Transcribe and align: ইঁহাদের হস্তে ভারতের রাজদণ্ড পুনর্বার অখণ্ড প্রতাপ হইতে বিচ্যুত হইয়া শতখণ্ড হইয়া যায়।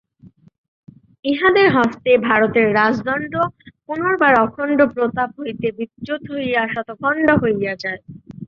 ইঁহাদের 1.25 1.67
হস্তে 1.75 2.11
ভারতের 2.27 2.67
রাজদণ্ড 2.75 3.33
পুনর্বার 3.85 4.33
অখণ্ড 4.45 4.79
প্রতাপ 4.93 5.29
হইতে 5.39 5.67
বিচ্যুত 5.77 6.21
হইয়া 6.33 6.61
শতখণ্ড 6.73 7.27
হইয়া 7.43 7.73
যায়। 7.83 7.99